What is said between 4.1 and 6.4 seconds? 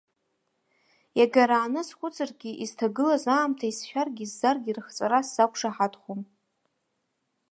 иззаргьы, рыхҵәара сзақәшаҳаҭхом.